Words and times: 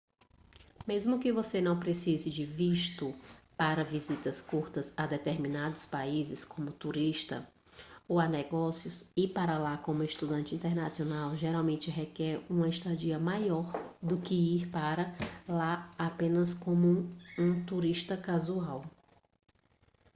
mesmo 0.87 1.19
que 1.19 1.31
você 1.31 1.61
não 1.61 1.79
precise 1.79 2.27
de 2.31 2.43
visto 2.43 3.13
para 3.55 3.83
visitas 3.83 4.41
curtas 4.41 4.91
a 4.97 5.05
determinados 5.05 5.85
países 5.85 6.43
como 6.43 6.71
turista 6.71 7.47
ou 8.07 8.19
a 8.19 8.27
negócios 8.27 9.07
ir 9.15 9.27
para 9.29 9.59
lá 9.59 9.77
como 9.77 10.01
estudante 10.03 10.55
internacional 10.55 11.37
geralmente 11.37 11.91
requer 11.91 12.41
uma 12.49 12.67
estadia 12.67 13.19
maior 13.19 13.71
do 14.01 14.17
que 14.19 14.33
ir 14.33 14.69
para 14.71 15.13
lá 15.47 15.91
apenas 15.99 16.51
como 16.51 17.07
um 17.37 17.63
turista 17.63 18.17
casual 18.17 18.83